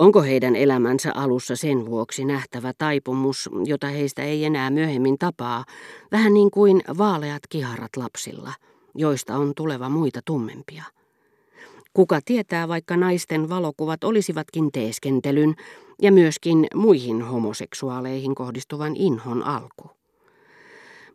Onko 0.00 0.22
heidän 0.22 0.56
elämänsä 0.56 1.12
alussa 1.14 1.56
sen 1.56 1.86
vuoksi 1.86 2.24
nähtävä 2.24 2.72
taipumus, 2.78 3.50
jota 3.64 3.86
heistä 3.86 4.22
ei 4.22 4.44
enää 4.44 4.70
myöhemmin 4.70 5.18
tapaa, 5.18 5.64
vähän 6.12 6.34
niin 6.34 6.50
kuin 6.50 6.82
vaaleat 6.98 7.42
kiharat 7.48 7.96
lapsilla, 7.96 8.52
joista 8.94 9.36
on 9.36 9.52
tuleva 9.56 9.88
muita 9.88 10.20
tummempia? 10.24 10.84
Kuka 11.94 12.20
tietää, 12.24 12.68
vaikka 12.68 12.96
naisten 12.96 13.48
valokuvat 13.48 14.04
olisivatkin 14.04 14.72
teeskentelyn 14.72 15.54
ja 16.02 16.12
myöskin 16.12 16.66
muihin 16.74 17.22
homoseksuaaleihin 17.22 18.34
kohdistuvan 18.34 18.96
inhon 18.96 19.42
alku. 19.42 19.90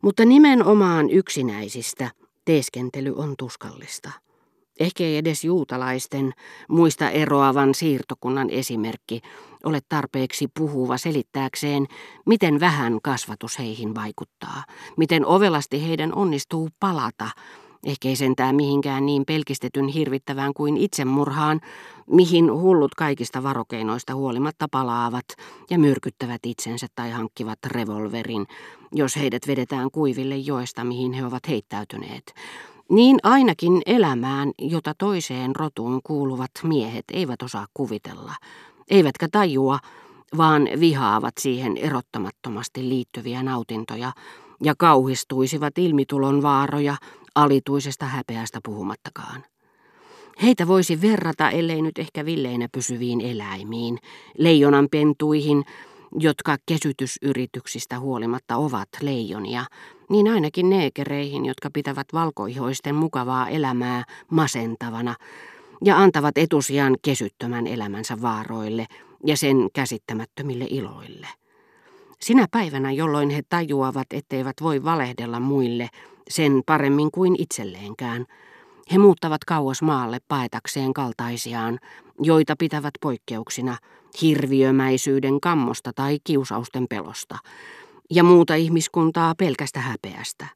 Mutta 0.01 0.25
nimenomaan 0.25 1.09
yksinäisistä 1.09 2.11
teeskentely 2.45 3.13
on 3.15 3.33
tuskallista. 3.37 4.24
Ehkä 4.79 5.03
ei 5.03 5.17
edes 5.17 5.43
juutalaisten 5.43 6.33
muista 6.69 7.09
eroavan 7.09 7.75
siirtokunnan 7.75 8.49
esimerkki 8.49 9.21
ole 9.63 9.79
tarpeeksi 9.89 10.47
puhuva 10.57 10.97
selittääkseen, 10.97 11.87
miten 12.25 12.59
vähän 12.59 12.99
kasvatus 13.03 13.59
heihin 13.59 13.95
vaikuttaa, 13.95 14.63
miten 14.97 15.25
ovelasti 15.25 15.87
heidän 15.87 16.13
onnistuu 16.13 16.69
palata 16.79 17.29
Ehkä 17.85 18.07
ei 18.07 18.15
sentään 18.15 18.55
mihinkään 18.55 19.05
niin 19.05 19.25
pelkistetyn 19.25 19.87
hirvittävään 19.87 20.53
kuin 20.53 20.77
itsemurhaan, 20.77 21.61
mihin 22.07 22.51
hullut 22.51 22.95
kaikista 22.95 23.43
varokeinoista 23.43 24.15
huolimatta 24.15 24.67
palaavat 24.71 25.25
ja 25.69 25.79
myrkyttävät 25.79 26.45
itsensä 26.45 26.87
tai 26.95 27.11
hankkivat 27.11 27.59
revolverin, 27.65 28.47
jos 28.91 29.15
heidät 29.15 29.47
vedetään 29.47 29.91
kuiville 29.91 30.37
joesta, 30.37 30.83
mihin 30.83 31.13
he 31.13 31.25
ovat 31.25 31.47
heittäytyneet. 31.47 32.33
Niin 32.89 33.17
ainakin 33.23 33.81
elämään, 33.85 34.51
jota 34.59 34.93
toiseen 34.97 35.55
rotuun 35.55 35.99
kuuluvat 36.03 36.51
miehet 36.63 37.05
eivät 37.13 37.41
osaa 37.41 37.65
kuvitella, 37.73 38.33
eivätkä 38.89 39.27
tajua, 39.31 39.79
vaan 40.37 40.67
vihaavat 40.79 41.33
siihen 41.39 41.77
erottamattomasti 41.77 42.89
liittyviä 42.89 43.43
nautintoja 43.43 44.11
ja 44.63 44.73
kauhistuisivat 44.77 45.77
ilmitulon 45.77 46.41
vaaroja 46.41 46.95
alituisesta 47.35 48.05
häpeästä 48.05 48.59
puhumattakaan. 48.65 49.43
Heitä 50.41 50.67
voisi 50.67 51.01
verrata, 51.01 51.49
ellei 51.49 51.81
nyt 51.81 51.97
ehkä 51.97 52.25
villeinä 52.25 52.67
pysyviin 52.71 53.21
eläimiin, 53.21 53.99
leijonan 54.37 54.87
pentuihin, 54.91 55.65
jotka 56.19 56.57
kesytysyrityksistä 56.65 57.99
huolimatta 57.99 58.57
ovat 58.57 58.89
leijonia, 59.01 59.65
niin 60.09 60.27
ainakin 60.27 60.69
neekereihin, 60.69 61.45
jotka 61.45 61.69
pitävät 61.73 62.07
valkoihoisten 62.13 62.95
mukavaa 62.95 63.49
elämää 63.49 64.03
masentavana 64.31 65.15
ja 65.85 65.97
antavat 65.97 66.37
etusijan 66.37 66.97
kesyttömän 67.01 67.67
elämänsä 67.67 68.21
vaaroille 68.21 68.85
ja 69.25 69.37
sen 69.37 69.69
käsittämättömille 69.73 70.67
iloille. 70.69 71.27
Sinä 72.19 72.47
päivänä, 72.51 72.91
jolloin 72.91 73.29
he 73.29 73.41
tajuavat, 73.49 74.07
etteivät 74.13 74.55
voi 74.61 74.83
valehdella 74.83 75.39
muille, 75.39 75.89
sen 76.29 76.61
paremmin 76.65 77.11
kuin 77.11 77.35
itselleenkään. 77.41 78.25
He 78.91 78.97
muuttavat 78.97 79.45
kauas 79.45 79.81
maalle 79.81 80.19
paetakseen 80.27 80.93
kaltaisiaan, 80.93 81.79
joita 82.19 82.55
pitävät 82.59 82.93
poikkeuksina 83.01 83.77
hirviömäisyyden 84.21 85.41
kammosta 85.41 85.93
tai 85.93 86.17
kiusausten 86.23 86.85
pelosta, 86.89 87.37
ja 88.09 88.23
muuta 88.23 88.55
ihmiskuntaa 88.55 89.35
pelkästä 89.35 89.79
häpeästä, 89.79 90.47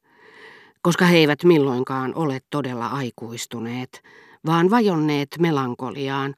koska 0.82 1.04
he 1.04 1.16
eivät 1.16 1.44
milloinkaan 1.44 2.14
ole 2.14 2.40
todella 2.50 2.86
aikuistuneet, 2.86 4.02
vaan 4.46 4.70
vajonneet 4.70 5.28
melankoliaan, 5.38 6.34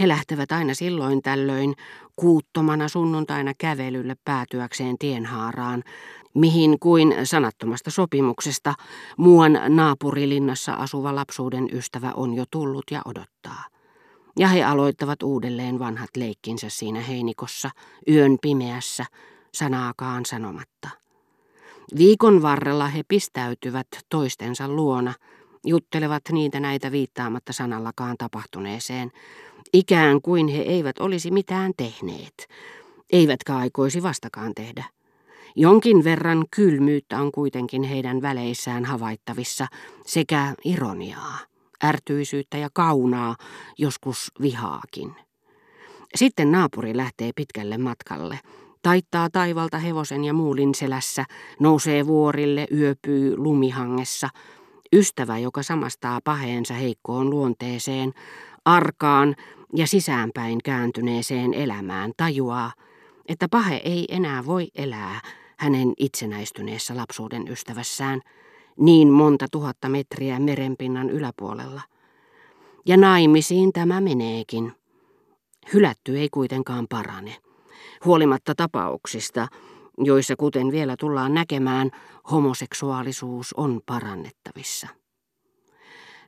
he 0.00 0.08
lähtevät 0.08 0.52
aina 0.52 0.74
silloin 0.74 1.22
tällöin 1.22 1.74
kuuttomana 2.16 2.88
sunnuntaina 2.88 3.52
kävelylle 3.58 4.16
päätyäkseen 4.24 4.98
tienhaaraan, 4.98 5.84
mihin 6.34 6.78
kuin 6.78 7.14
sanattomasta 7.24 7.90
sopimuksesta 7.90 8.74
muuan 9.16 9.60
naapurilinnassa 9.68 10.72
asuva 10.72 11.14
lapsuuden 11.14 11.68
ystävä 11.72 12.12
on 12.16 12.34
jo 12.34 12.44
tullut 12.50 12.84
ja 12.90 13.02
odottaa. 13.04 13.77
Ja 14.38 14.48
he 14.48 14.64
aloittavat 14.64 15.22
uudelleen 15.22 15.78
vanhat 15.78 16.10
leikkinsä 16.16 16.68
siinä 16.68 17.00
heinikossa, 17.00 17.70
yön 18.10 18.38
pimeässä, 18.42 19.06
sanaakaan 19.54 20.26
sanomatta. 20.26 20.88
Viikon 21.98 22.42
varrella 22.42 22.86
he 22.86 23.02
pistäytyvät 23.08 23.86
toistensa 24.08 24.68
luona, 24.68 25.14
juttelevat 25.66 26.22
niitä 26.32 26.60
näitä 26.60 26.92
viittaamatta 26.92 27.52
sanallakaan 27.52 28.16
tapahtuneeseen, 28.18 29.12
ikään 29.72 30.22
kuin 30.22 30.48
he 30.48 30.62
eivät 30.62 30.98
olisi 30.98 31.30
mitään 31.30 31.72
tehneet, 31.76 32.48
eivätkä 33.12 33.56
aikoisi 33.56 34.02
vastakaan 34.02 34.54
tehdä. 34.54 34.84
Jonkin 35.56 36.04
verran 36.04 36.44
kylmyyttä 36.50 37.20
on 37.20 37.32
kuitenkin 37.32 37.82
heidän 37.82 38.22
väleissään 38.22 38.84
havaittavissa 38.84 39.66
sekä 40.06 40.54
ironiaa, 40.64 41.38
ärtyisyyttä 41.84 42.56
ja 42.56 42.68
kaunaa, 42.72 43.36
joskus 43.78 44.30
vihaakin. 44.42 45.16
Sitten 46.14 46.52
naapuri 46.52 46.96
lähtee 46.96 47.30
pitkälle 47.36 47.78
matkalle, 47.78 48.40
taittaa 48.82 49.30
taivalta 49.30 49.78
hevosen 49.78 50.24
ja 50.24 50.32
muulin 50.32 50.74
selässä, 50.74 51.24
nousee 51.60 52.06
vuorille, 52.06 52.66
yöpyy 52.72 53.36
lumihangessa. 53.36 54.28
Ystävä, 54.92 55.38
joka 55.38 55.62
samastaa 55.62 56.20
paheensa 56.24 56.74
heikkoon 56.74 57.30
luonteeseen, 57.30 58.12
arkaan 58.64 59.36
ja 59.76 59.86
sisäänpäin 59.86 60.58
kääntyneeseen 60.64 61.54
elämään, 61.54 62.12
tajuaa, 62.16 62.72
että 63.28 63.46
pahe 63.50 63.80
ei 63.84 64.04
enää 64.08 64.46
voi 64.46 64.68
elää 64.74 65.20
hänen 65.58 65.92
itsenäistyneessä 65.98 66.96
lapsuuden 66.96 67.48
ystävässään 67.48 68.20
niin 68.80 69.10
monta 69.10 69.46
tuhatta 69.52 69.88
metriä 69.88 70.38
merenpinnan 70.38 71.10
yläpuolella. 71.10 71.82
Ja 72.86 72.96
naimisiin 72.96 73.72
tämä 73.72 74.00
meneekin. 74.00 74.72
Hylätty 75.72 76.18
ei 76.18 76.28
kuitenkaan 76.28 76.86
parane. 76.88 77.36
Huolimatta 78.04 78.54
tapauksista, 78.54 79.48
joissa 79.98 80.36
kuten 80.36 80.72
vielä 80.72 80.94
tullaan 80.98 81.34
näkemään, 81.34 81.90
homoseksuaalisuus 82.30 83.52
on 83.52 83.80
parannettavissa. 83.86 84.88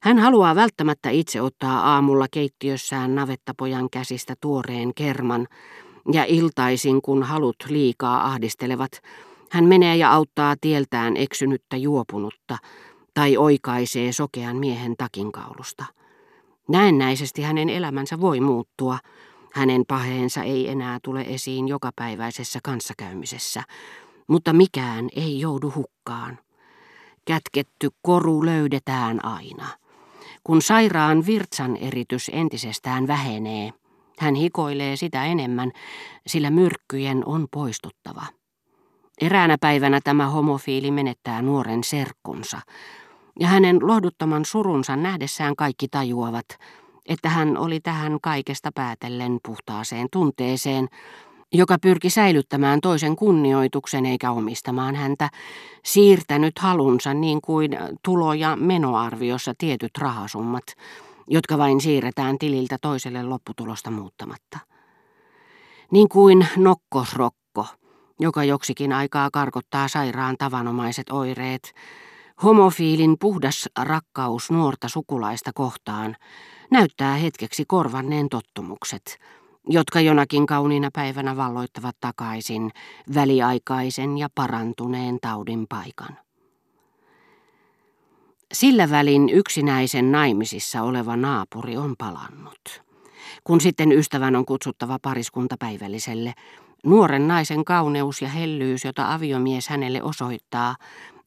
Hän 0.02 0.18
haluaa 0.18 0.54
välttämättä 0.54 1.10
itse 1.10 1.42
ottaa 1.42 1.94
aamulla 1.94 2.26
keittiössään 2.30 3.14
navettapojan 3.14 3.90
käsistä 3.90 4.34
tuoreen 4.40 4.94
kerman, 4.94 5.46
ja 6.12 6.24
iltaisin, 6.24 7.02
kun 7.02 7.22
halut 7.22 7.56
liikaa 7.68 8.26
ahdistelevat, 8.26 8.90
hän 9.50 9.64
menee 9.64 9.96
ja 9.96 10.12
auttaa 10.12 10.54
tieltään 10.60 11.16
eksynyttä 11.16 11.76
juopunutta 11.76 12.58
tai 13.14 13.36
oikaisee 13.36 14.12
sokean 14.12 14.56
miehen 14.56 14.94
takinkaulusta. 14.98 15.84
Näennäisesti 16.68 17.42
hänen 17.42 17.68
elämänsä 17.68 18.20
voi 18.20 18.40
muuttua. 18.40 18.98
Hänen 19.54 19.84
paheensa 19.88 20.42
ei 20.42 20.68
enää 20.68 20.98
tule 21.02 21.24
esiin 21.28 21.68
jokapäiväisessä 21.68 22.58
kanssakäymisessä, 22.64 23.62
mutta 24.26 24.52
mikään 24.52 25.08
ei 25.16 25.40
joudu 25.40 25.72
hukkaan. 25.74 26.38
Kätketty 27.24 27.88
koru 28.02 28.46
löydetään 28.46 29.24
aina. 29.24 29.66
Kun 30.44 30.62
sairaan 30.62 31.26
virtsan 31.26 31.76
eritys 31.76 32.30
entisestään 32.32 33.06
vähenee, 33.06 33.72
hän 34.18 34.34
hikoilee 34.34 34.96
sitä 34.96 35.24
enemmän, 35.24 35.72
sillä 36.26 36.50
myrkkyjen 36.50 37.22
on 37.26 37.46
poistuttava. 37.50 38.39
Eräänä 39.20 39.56
päivänä 39.60 40.00
tämä 40.04 40.26
homofiili 40.26 40.90
menettää 40.90 41.42
nuoren 41.42 41.84
serkkunsa, 41.84 42.60
ja 43.40 43.46
hänen 43.48 43.78
lohduttoman 43.82 44.44
surunsa 44.44 44.96
nähdessään 44.96 45.56
kaikki 45.56 45.88
tajuavat, 45.88 46.46
että 47.06 47.28
hän 47.28 47.56
oli 47.56 47.80
tähän 47.80 48.18
kaikesta 48.22 48.70
päätellen 48.74 49.38
puhtaaseen 49.46 50.08
tunteeseen, 50.12 50.88
joka 51.52 51.76
pyrki 51.82 52.10
säilyttämään 52.10 52.80
toisen 52.80 53.16
kunnioituksen 53.16 54.06
eikä 54.06 54.30
omistamaan 54.30 54.94
häntä, 54.94 55.28
siirtänyt 55.84 56.58
halunsa 56.58 57.14
niin 57.14 57.40
kuin 57.40 57.78
tulo- 58.04 58.34
ja 58.34 58.56
menoarviossa 58.56 59.54
tietyt 59.58 59.98
rahasummat, 59.98 60.64
jotka 61.28 61.58
vain 61.58 61.80
siirretään 61.80 62.38
tililtä 62.38 62.76
toiselle 62.80 63.22
lopputulosta 63.22 63.90
muuttamatta. 63.90 64.58
Niin 65.92 66.08
kuin 66.08 66.46
nokkosrokko, 66.56 67.39
joka 68.20 68.44
joksikin 68.44 68.92
aikaa 68.92 69.28
karkottaa 69.32 69.88
sairaan 69.88 70.36
tavanomaiset 70.38 71.10
oireet, 71.10 71.72
homofiilin 72.42 73.16
puhdas 73.20 73.68
rakkaus 73.78 74.50
nuorta 74.50 74.88
sukulaista 74.88 75.50
kohtaan 75.54 76.16
näyttää 76.70 77.14
hetkeksi 77.14 77.64
korvanneen 77.64 78.28
tottumukset, 78.28 79.18
jotka 79.68 80.00
jonakin 80.00 80.46
kauniina 80.46 80.90
päivänä 80.92 81.36
valloittavat 81.36 81.96
takaisin 82.00 82.70
väliaikaisen 83.14 84.18
ja 84.18 84.28
parantuneen 84.34 85.18
taudin 85.20 85.66
paikan. 85.68 86.18
Sillä 88.52 88.90
välin 88.90 89.28
yksinäisen 89.28 90.12
naimisissa 90.12 90.82
oleva 90.82 91.16
naapuri 91.16 91.76
on 91.76 91.94
palannut. 91.98 92.82
Kun 93.44 93.60
sitten 93.60 93.92
ystävän 93.92 94.36
on 94.36 94.46
kutsuttava 94.46 94.98
pariskunta 95.02 95.56
päivälliselle, 95.58 96.34
nuoren 96.84 97.28
naisen 97.28 97.64
kauneus 97.64 98.22
ja 98.22 98.28
hellyys, 98.28 98.84
jota 98.84 99.14
aviomies 99.14 99.68
hänelle 99.68 100.02
osoittaa, 100.02 100.76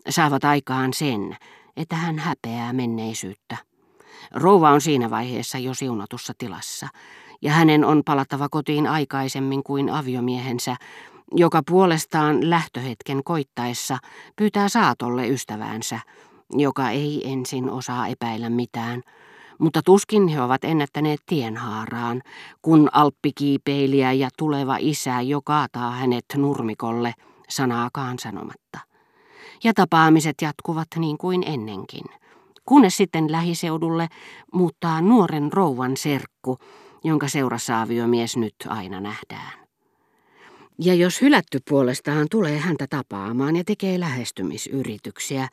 saavat 0.09 0.43
aikaan 0.43 0.93
sen, 0.93 1.37
että 1.77 1.95
hän 1.95 2.19
häpeää 2.19 2.73
menneisyyttä. 2.73 3.57
Rouva 4.31 4.69
on 4.69 4.81
siinä 4.81 5.09
vaiheessa 5.09 5.57
jo 5.57 5.73
siunatussa 5.73 6.33
tilassa, 6.37 6.87
ja 7.41 7.51
hänen 7.51 7.85
on 7.85 8.01
palattava 8.05 8.49
kotiin 8.49 8.87
aikaisemmin 8.87 9.63
kuin 9.63 9.89
aviomiehensä, 9.89 10.75
joka 11.31 11.61
puolestaan 11.67 12.49
lähtöhetken 12.49 13.23
koittaessa 13.23 13.97
pyytää 14.35 14.69
saatolle 14.69 15.27
ystäväänsä, 15.27 15.99
joka 16.51 16.89
ei 16.89 17.31
ensin 17.31 17.69
osaa 17.69 18.07
epäillä 18.07 18.49
mitään, 18.49 19.03
mutta 19.63 19.81
tuskin 19.85 20.27
he 20.27 20.41
ovat 20.41 20.63
ennättäneet 20.63 21.19
tienhaaraan, 21.25 22.21
kun 22.61 22.89
alppikiipeilijä 22.91 24.11
ja 24.11 24.29
tuleva 24.37 24.77
isä 24.79 25.21
jo 25.21 25.41
kaataa 25.41 25.91
hänet 25.91 26.25
nurmikolle 26.35 27.13
sanaakaan 27.49 28.19
sanomatta. 28.19 28.79
Ja 29.63 29.73
tapaamiset 29.73 30.35
jatkuvat 30.41 30.87
niin 30.97 31.17
kuin 31.17 31.43
ennenkin, 31.45 32.05
kunnes 32.65 32.97
sitten 32.97 33.31
lähiseudulle 33.31 34.07
muuttaa 34.53 35.01
nuoren 35.01 35.53
rouvan 35.53 35.97
serkku, 35.97 36.57
jonka 37.03 37.27
seurassa 37.27 37.81
aviomies 37.81 38.37
nyt 38.37 38.55
aina 38.67 38.99
nähdään. 38.99 39.62
Ja 40.79 40.93
jos 40.93 41.21
hylätty 41.21 41.59
puolestaan 41.69 42.27
tulee 42.31 42.57
häntä 42.57 42.85
tapaamaan 42.89 43.55
ja 43.55 43.63
tekee 43.63 43.99
lähestymisyrityksiä, 43.99 45.47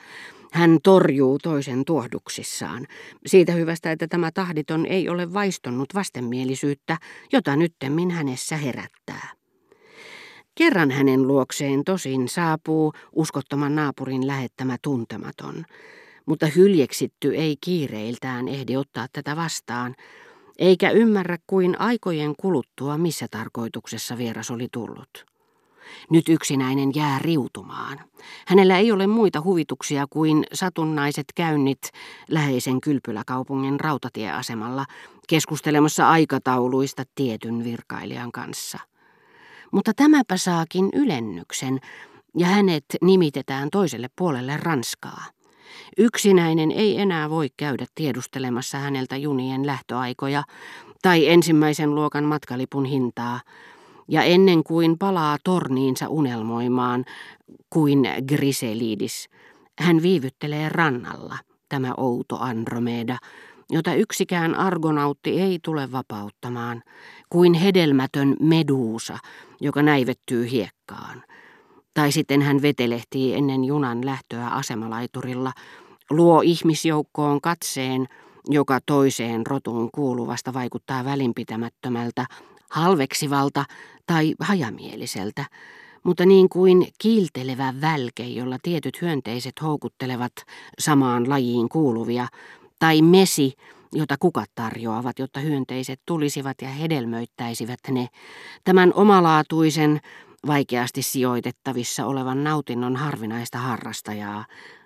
hän 0.52 0.78
torjuu 0.82 1.38
toisen 1.38 1.84
tuohduksissaan. 1.84 2.86
Siitä 3.26 3.52
hyvästä, 3.52 3.92
että 3.92 4.08
tämä 4.08 4.30
tahditon 4.34 4.86
ei 4.86 5.08
ole 5.08 5.32
vaistonnut 5.32 5.94
vastenmielisyyttä, 5.94 6.98
jota 7.32 7.56
nyttemmin 7.56 8.10
hänessä 8.10 8.56
herättää. 8.56 9.28
Kerran 10.54 10.90
hänen 10.90 11.26
luokseen 11.26 11.84
tosin 11.84 12.28
saapuu 12.28 12.92
uskottoman 13.12 13.74
naapurin 13.74 14.26
lähettämä 14.26 14.76
tuntematon, 14.82 15.64
mutta 16.26 16.46
hyljeksitty 16.46 17.36
ei 17.36 17.56
kiireiltään 17.60 18.48
ehdi 18.48 18.76
ottaa 18.76 19.06
tätä 19.12 19.36
vastaan, 19.36 19.94
eikä 20.60 20.90
ymmärrä 20.90 21.38
kuin 21.46 21.80
aikojen 21.80 22.34
kuluttua, 22.40 22.98
missä 22.98 23.26
tarkoituksessa 23.30 24.18
vieras 24.18 24.50
oli 24.50 24.68
tullut. 24.72 25.26
Nyt 26.10 26.28
yksinäinen 26.28 26.94
jää 26.94 27.18
riutumaan. 27.18 28.00
Hänellä 28.46 28.78
ei 28.78 28.92
ole 28.92 29.06
muita 29.06 29.40
huvituksia 29.40 30.06
kuin 30.10 30.44
satunnaiset 30.52 31.24
käynnit 31.34 31.90
läheisen 32.28 32.80
kylpyläkaupungin 32.80 33.80
rautatieasemalla 33.80 34.84
keskustelemassa 35.28 36.10
aikatauluista 36.10 37.04
tietyn 37.14 37.64
virkailijan 37.64 38.32
kanssa. 38.32 38.78
Mutta 39.72 39.92
tämäpä 39.96 40.36
saakin 40.36 40.88
ylennyksen, 40.92 41.80
ja 42.38 42.46
hänet 42.46 42.84
nimitetään 43.02 43.70
toiselle 43.70 44.08
puolelle 44.16 44.56
Ranskaa. 44.56 45.24
Yksinäinen 45.98 46.70
ei 46.70 47.00
enää 47.00 47.30
voi 47.30 47.48
käydä 47.56 47.86
tiedustelemassa 47.94 48.78
häneltä 48.78 49.16
junien 49.16 49.66
lähtöaikoja 49.66 50.42
tai 51.02 51.28
ensimmäisen 51.28 51.94
luokan 51.94 52.24
matkalipun 52.24 52.84
hintaa, 52.84 53.40
ja 54.08 54.22
ennen 54.22 54.64
kuin 54.64 54.98
palaa 54.98 55.38
torniinsa 55.44 56.08
unelmoimaan 56.08 57.04
kuin 57.70 58.08
Griselidis, 58.28 59.28
hän 59.78 60.02
viivyttelee 60.02 60.68
rannalla, 60.68 61.38
tämä 61.68 61.94
outo 61.96 62.36
Andromeda, 62.40 63.18
jota 63.70 63.94
yksikään 63.94 64.54
argonautti 64.54 65.40
ei 65.40 65.58
tule 65.64 65.92
vapauttamaan, 65.92 66.82
kuin 67.30 67.54
hedelmätön 67.54 68.36
meduusa, 68.40 69.18
joka 69.60 69.82
näivettyy 69.82 70.50
hiekkaan. 70.50 71.22
Tai 71.94 72.12
sitten 72.12 72.42
hän 72.42 72.62
vetelehtii 72.62 73.34
ennen 73.34 73.64
junan 73.64 74.06
lähtöä 74.06 74.48
asemalaiturilla, 74.48 75.52
luo 76.10 76.40
ihmisjoukkoon 76.40 77.40
katseen, 77.40 78.06
joka 78.48 78.78
toiseen 78.86 79.46
rotuun 79.46 79.90
kuuluvasta 79.94 80.54
vaikuttaa 80.54 81.04
välinpitämättömältä, 81.04 82.26
halveksivalta 82.70 83.64
tai 84.06 84.34
hajamieliseltä, 84.40 85.44
mutta 86.02 86.26
niin 86.26 86.48
kuin 86.48 86.88
kiiltelevä 86.98 87.74
välke, 87.80 88.22
jolla 88.22 88.56
tietyt 88.62 89.02
hyönteiset 89.02 89.62
houkuttelevat 89.62 90.32
samaan 90.78 91.28
lajiin 91.28 91.68
kuuluvia, 91.68 92.28
tai 92.78 93.02
mesi, 93.02 93.52
jota 93.92 94.16
kukat 94.20 94.50
tarjoavat, 94.54 95.18
jotta 95.18 95.40
hyönteiset 95.40 96.00
tulisivat 96.06 96.56
ja 96.62 96.68
hedelmöittäisivät 96.68 97.80
ne, 97.90 98.08
tämän 98.64 98.92
omalaatuisen, 98.94 100.00
vaikeasti 100.46 101.02
sijoitettavissa 101.02 102.06
olevan 102.06 102.44
nautinnon 102.44 102.96
harvinaista 102.96 103.58
harrastajaa, 103.58 104.44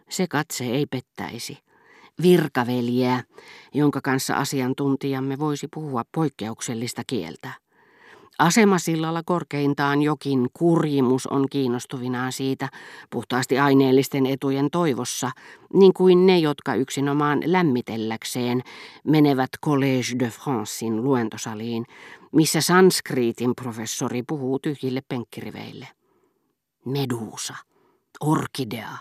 se 0.08 0.26
katse 0.26 0.64
ei 0.64 0.86
pettäisi. 0.86 1.58
Virkaveliä, 2.22 3.22
jonka 3.74 4.00
kanssa 4.00 4.34
asiantuntijamme 4.34 5.38
voisi 5.38 5.68
puhua 5.74 6.02
poikkeuksellista 6.14 7.02
kieltä. 7.06 7.64
Asemasillalla 8.38 9.22
korkeintaan 9.26 10.02
jokin 10.02 10.46
kurjimus 10.52 11.26
on 11.26 11.46
kiinnostuvinaan 11.50 12.32
siitä 12.32 12.68
puhtaasti 13.10 13.58
aineellisten 13.58 14.26
etujen 14.26 14.70
toivossa, 14.70 15.30
niin 15.72 15.94
kuin 15.94 16.26
ne, 16.26 16.38
jotka 16.38 16.74
yksinomaan 16.74 17.42
lämmitelläkseen 17.44 18.62
menevät 19.04 19.50
Collège 19.66 20.18
de 20.18 20.30
Francein 20.30 21.04
luentosaliin, 21.04 21.86
missä 22.34 22.60
sanskriitin 22.60 23.54
professori 23.54 24.22
puhuu 24.22 24.58
tyhjille 24.58 25.02
penkkiriveille. 25.08 25.88
Medusa, 26.84 27.54
orkidea, 28.20 28.90